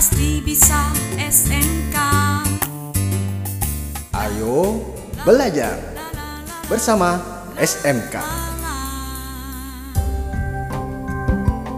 pasti 0.00 0.40
bisa 0.40 0.80
SMK. 1.20 1.92
Ayo 4.16 4.80
belajar 5.28 5.76
bersama 6.72 7.20
SMK. 7.60 8.16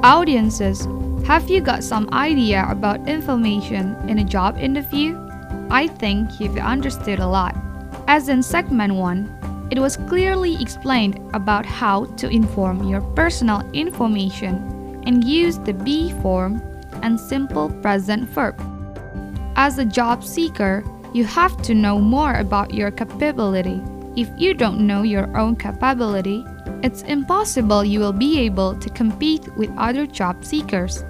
Audiences, 0.06 0.86
have 1.26 1.50
you 1.50 1.58
got 1.58 1.82
some 1.82 2.06
idea 2.14 2.62
about 2.70 3.02
information 3.10 3.98
in 4.06 4.22
a 4.22 4.26
job 4.30 4.54
interview? 4.54 5.18
I 5.74 5.90
think 5.90 6.38
you've 6.38 6.54
understood 6.62 7.18
a 7.18 7.26
lot. 7.26 7.58
As 8.06 8.30
in 8.30 8.38
segment 8.38 8.94
1, 8.94 9.74
it 9.74 9.82
was 9.82 9.98
clearly 10.06 10.54
explained 10.62 11.18
about 11.34 11.66
how 11.66 12.06
to 12.22 12.30
inform 12.30 12.86
your 12.86 13.02
personal 13.18 13.66
information 13.74 14.62
and 15.10 15.26
use 15.26 15.58
the 15.66 15.74
B 15.74 16.14
form 16.22 16.62
and 17.02 17.18
simple 17.18 17.68
present 17.82 18.28
verb. 18.30 18.60
As 19.56 19.78
a 19.78 19.84
job 19.84 20.24
seeker, 20.24 20.82
you 21.12 21.24
have 21.24 21.60
to 21.62 21.74
know 21.74 21.98
more 21.98 22.34
about 22.34 22.72
your 22.72 22.90
capability. 22.90 23.82
If 24.16 24.28
you 24.38 24.54
don't 24.54 24.86
know 24.86 25.02
your 25.02 25.28
own 25.36 25.56
capability, 25.56 26.44
it's 26.82 27.02
impossible 27.02 27.84
you 27.84 28.00
will 28.00 28.12
be 28.12 28.40
able 28.40 28.78
to 28.78 28.90
compete 28.90 29.46
with 29.56 29.70
other 29.76 30.06
job 30.06 30.44
seekers. 30.44 31.04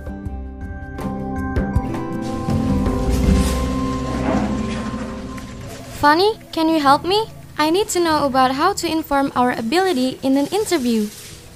Funny, 6.03 6.37
can 6.51 6.69
you 6.69 6.81
help 6.81 7.05
me? 7.05 7.27
I 7.57 7.71
need 7.71 7.89
to 7.91 8.01
know 8.01 8.27
about 8.27 8.53
how 8.53 8.73
to 8.73 8.91
inform 8.91 9.31
our 9.37 9.53
ability 9.53 10.19
in 10.23 10.37
an 10.37 10.47
interview. 10.47 11.07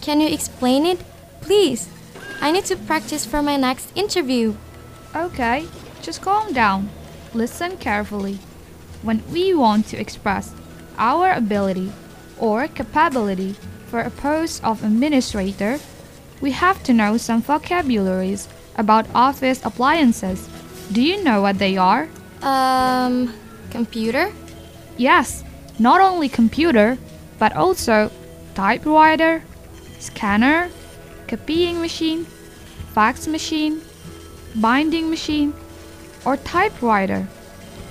Can 0.00 0.20
you 0.20 0.28
explain 0.28 0.86
it? 0.86 1.00
Please. 1.40 1.88
I 2.40 2.52
need 2.52 2.64
to 2.66 2.76
practice 2.76 3.24
for 3.26 3.42
my 3.42 3.56
next 3.56 3.90
interview. 3.96 4.54
Okay, 5.14 5.66
just 6.02 6.22
calm 6.22 6.52
down. 6.52 6.90
Listen 7.34 7.76
carefully. 7.76 8.38
When 9.02 9.22
we 9.32 9.54
want 9.54 9.86
to 9.88 9.96
express 9.96 10.54
our 10.98 11.32
ability 11.32 11.92
or 12.38 12.68
capability 12.68 13.54
for 13.86 14.00
a 14.00 14.10
post 14.10 14.62
of 14.64 14.84
administrator, 14.84 15.78
we 16.40 16.50
have 16.52 16.82
to 16.84 16.92
know 16.92 17.16
some 17.16 17.42
vocabularies 17.42 18.48
about 18.76 19.06
office 19.14 19.64
appliances. 19.64 20.48
Do 20.92 21.02
you 21.02 21.24
know 21.24 21.40
what 21.40 21.58
they 21.58 21.76
are? 21.76 22.08
Um, 22.42 23.32
computer? 23.70 24.32
Yes, 24.96 25.44
not 25.78 26.00
only 26.00 26.28
computer, 26.28 26.98
but 27.38 27.54
also 27.54 28.10
typewriter, 28.54 29.42
scanner, 29.98 30.70
copying 31.28 31.80
machine, 31.80 32.24
fax 32.94 33.26
machine, 33.26 33.80
binding 34.56 35.10
machine, 35.10 35.52
or 36.24 36.36
typewriter. 36.38 37.26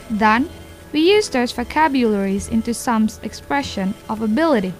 Then, 0.09 0.49
we 0.91 1.11
use 1.11 1.29
those 1.29 1.51
vocabularies 1.51 2.47
into 2.47 2.73
some 2.73 3.09
expression 3.23 3.93
of 4.09 4.21
ability. 4.21 4.73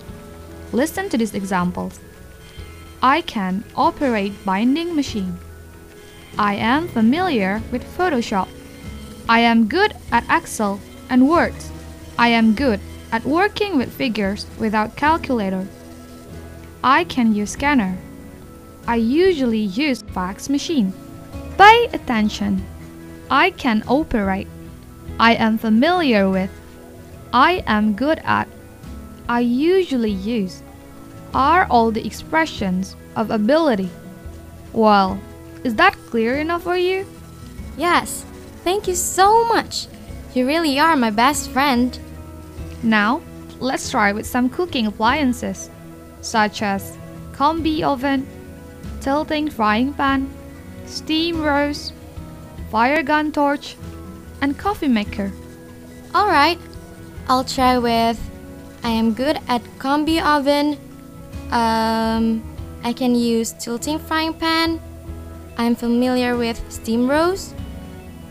Listen 0.71 1.09
to 1.09 1.17
these 1.17 1.33
examples. 1.33 1.99
I 3.01 3.21
can 3.21 3.63
operate 3.75 4.33
binding 4.45 4.95
machine. 4.95 5.37
I 6.37 6.55
am 6.55 6.87
familiar 6.87 7.61
with 7.71 7.83
Photoshop. 7.97 8.47
I 9.29 9.39
am 9.39 9.67
good 9.67 9.93
at 10.11 10.25
Excel 10.29 10.79
and 11.09 11.29
Word. 11.29 11.53
I 12.17 12.29
am 12.29 12.55
good 12.55 12.79
at 13.11 13.25
working 13.25 13.77
with 13.77 13.93
figures 13.93 14.45
without 14.57 14.95
calculator. 14.95 15.67
I 16.83 17.03
can 17.03 17.33
use 17.33 17.51
scanner. 17.51 17.97
I 18.88 18.95
usually 18.97 19.59
use 19.59 20.02
fax 20.02 20.50
machine. 20.50 20.94
Pay 21.58 21.89
attention. 21.94 22.64
I 23.30 23.50
can 23.52 23.83
operate. 23.88 24.47
I 25.19 25.33
am 25.36 25.58
familiar 25.58 26.30
with. 26.30 26.52
I 27.33 27.63
am 27.66 27.94
good 27.94 28.22
at. 28.23 28.47
I 29.28 29.39
usually 29.39 30.11
use. 30.11 30.62
Are 31.34 31.66
all 31.69 31.91
the 31.91 32.06
expressions 32.06 32.95
of 33.16 33.31
ability. 33.31 33.90
Well, 34.74 35.19
is 35.63 35.75
that 35.75 35.95
clear 36.09 36.35
enough 36.38 36.63
for 36.63 36.78
you? 36.78 37.06
Yes. 37.78 38.25
Thank 38.63 38.88
you 38.88 38.95
so 38.95 39.45
much. 39.45 39.88
You 40.34 40.45
really 40.45 40.79
are 40.79 40.95
my 40.95 41.12
best 41.12 41.50
friend. 41.50 41.97
Now, 42.84 43.22
let's 43.59 43.90
try 43.90 44.12
with 44.12 44.25
some 44.28 44.50
cooking 44.50 44.85
appliances, 44.85 45.69
such 46.22 46.62
as 46.62 46.97
combi 47.34 47.84
oven, 47.84 48.28
tilting 49.05 49.47
frying 49.47 49.93
pan, 49.93 50.27
steam 50.88 51.39
rose, 51.39 51.93
fire 52.71 53.03
gun 53.03 53.31
torch, 53.31 53.77
and 54.41 54.57
coffee 54.57 54.88
maker. 54.88 55.31
Alright, 56.16 56.57
I'll 57.29 57.44
try 57.44 57.77
with 57.77 58.17
I 58.83 58.89
am 58.89 59.13
good 59.13 59.38
at 59.47 59.61
combi 59.77 60.17
oven. 60.17 60.79
Um, 61.51 62.41
I 62.83 62.94
can 62.94 63.13
use 63.13 63.53
tilting 63.53 63.99
frying 63.99 64.33
pan. 64.33 64.81
I'm 65.55 65.75
familiar 65.75 66.35
with 66.35 66.57
steam 66.69 67.07
rose. 67.07 67.53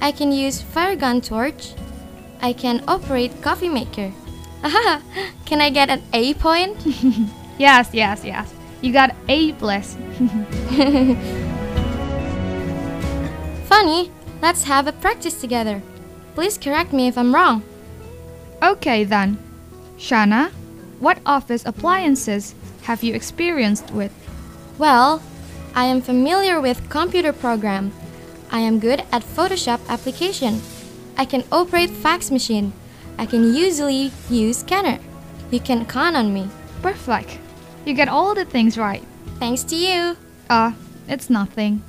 I 0.01 0.11
can 0.11 0.33
use 0.33 0.61
fire 0.61 0.97
gun 0.97 1.21
torch. 1.21 1.75
I 2.43 2.53
can 2.53 2.83
operate 2.89 3.31
coffee 3.43 3.69
maker. 3.69 4.13
Aha! 4.65 5.01
Can 5.47 5.61
I 5.61 5.71
get 5.71 5.89
an 5.89 6.03
A 6.13 6.35
point? 6.35 6.77
Yes, 7.57 7.91
yes, 7.93 8.25
yes. 8.25 8.53
You 8.83 8.93
got 8.93 9.15
A 9.29 9.53
plus. 9.53 9.97
Funny, 13.69 14.11
let's 14.43 14.65
have 14.65 14.87
a 14.87 14.93
practice 14.93 15.41
together. 15.41 15.83
Please 16.35 16.59
correct 16.59 16.93
me 16.93 17.09
if 17.09 17.17
I'm 17.19 17.35
wrong. 17.35 17.63
okay 18.63 19.05
then. 19.05 19.39
Shana, 19.99 20.51
what 20.99 21.19
office 21.27 21.65
appliances 21.67 22.55
have 22.83 23.03
you 23.03 23.15
experienced 23.15 23.91
with? 23.93 24.13
Well, 24.79 25.23
I 25.75 25.85
am 25.85 26.01
familiar 26.03 26.61
with 26.61 26.89
computer 26.89 27.33
program. 27.33 27.93
I 28.51 28.61
am 28.61 28.81
good 28.81 29.01
at 29.13 29.23
Photoshop 29.23 29.81
application. 29.89 30.61
I 31.17 31.25
can 31.25 31.45
operate 31.53 31.91
fax 31.91 32.31
machine. 32.31 32.73
I 33.19 33.27
can 33.27 33.55
usually 33.55 34.11
use 34.31 34.59
scanner. 34.59 34.99
You 35.51 35.61
can 35.61 35.85
count 35.87 36.17
on 36.17 36.33
me. 36.35 36.49
Perfect. 36.83 37.39
You 37.85 37.95
get 37.95 38.09
all 38.09 38.35
the 38.35 38.45
things 38.45 38.77
right. 38.79 39.03
Thanks 39.39 39.63
to 39.65 39.77
you. 39.77 40.17
Uh, 40.51 40.73
it's 41.09 41.31
nothing. 41.31 41.83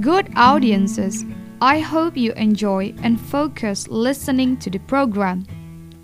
Good 0.00 0.32
audiences, 0.34 1.24
I 1.60 1.80
hope 1.80 2.16
you 2.16 2.32
enjoy 2.32 2.94
and 3.02 3.20
focus 3.20 3.86
listening 3.88 4.56
to 4.58 4.70
the 4.70 4.78
program. 4.78 5.46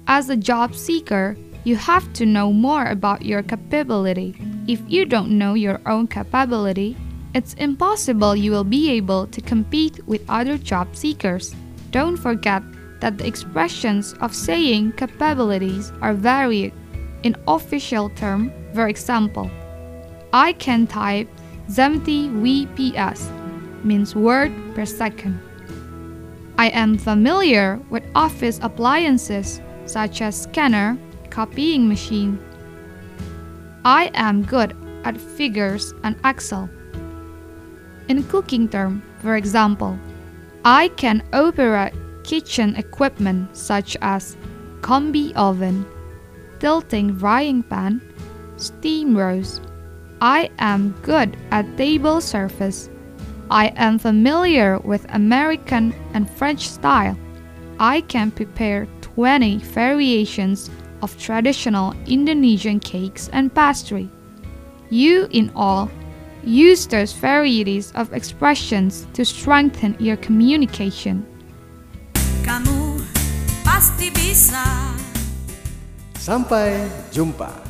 As 0.06 0.28
a 0.28 0.36
job 0.36 0.74
seeker, 0.74 1.36
you 1.64 1.76
have 1.76 2.12
to 2.12 2.26
know 2.26 2.52
more 2.52 2.84
about 2.84 3.24
your 3.24 3.42
capability. 3.42 4.36
If 4.68 4.80
you 4.86 5.06
don't 5.06 5.38
know 5.38 5.54
your 5.54 5.80
own 5.86 6.08
capability, 6.08 6.96
it's 7.34 7.54
impossible 7.54 8.36
you 8.36 8.50
will 8.50 8.64
be 8.64 8.90
able 8.90 9.26
to 9.28 9.40
compete 9.40 10.06
with 10.06 10.28
other 10.28 10.58
job 10.58 10.94
seekers. 10.94 11.54
Don't 11.90 12.16
forget 12.16 12.62
that 13.00 13.18
the 13.18 13.26
expressions 13.26 14.12
of 14.20 14.34
saying 14.34 14.92
capabilities 14.92 15.90
are 16.02 16.14
varied. 16.14 16.72
In 17.22 17.34
official 17.48 18.10
term, 18.10 18.52
for 18.74 18.88
example, 18.88 19.50
I 20.32 20.52
can 20.52 20.86
type 20.86 21.28
70 21.68 22.28
VPS, 22.30 23.30
means 23.84 24.14
word 24.14 24.52
per 24.74 24.84
second. 24.84 25.40
I 26.58 26.68
am 26.68 26.96
familiar 26.96 27.80
with 27.90 28.02
office 28.14 28.58
appliances 28.62 29.60
such 29.84 30.22
as 30.22 30.42
scanner, 30.42 30.96
copying 31.30 31.88
machine. 31.88 32.38
I 33.84 34.10
am 34.14 34.42
good 34.42 34.76
at 35.04 35.20
figures 35.20 35.92
and 36.02 36.16
Excel. 36.24 36.68
In 38.08 38.22
cooking 38.24 38.68
term, 38.68 39.02
for 39.20 39.36
example, 39.36 39.98
I 40.64 40.88
can 40.96 41.22
operate 41.32 41.92
kitchen 42.24 42.74
equipment 42.76 43.56
such 43.56 43.96
as 44.00 44.36
combi 44.80 45.32
oven, 45.36 45.86
tilting 46.58 47.16
frying 47.18 47.62
pan, 47.62 48.00
steam 48.56 49.16
rose. 49.16 49.60
I 50.20 50.50
am 50.58 50.94
good 51.02 51.36
at 51.50 51.76
table 51.76 52.20
service. 52.20 52.88
I 53.50 53.68
am 53.76 53.98
familiar 53.98 54.78
with 54.78 55.06
American 55.10 55.94
and 56.14 56.28
French 56.28 56.68
style. 56.68 57.16
I 57.78 58.00
can 58.02 58.30
prepare 58.30 58.88
20 59.02 59.58
variations 59.58 60.70
of 61.02 61.18
traditional 61.18 61.94
Indonesian 62.06 62.80
cakes 62.80 63.28
and 63.32 63.54
pastry. 63.54 64.08
You, 64.88 65.28
in 65.30 65.52
all, 65.54 65.90
use 66.42 66.86
those 66.86 67.12
varieties 67.12 67.92
of 67.94 68.12
expressions 68.12 69.06
to 69.12 69.24
strengthen 69.24 69.96
your 70.00 70.16
communication. 70.16 71.26
Kamu 72.42 73.02
pasti 73.66 74.08
bisa. 74.14 74.64
Sampai 76.16 76.88
jumpa. 77.12 77.65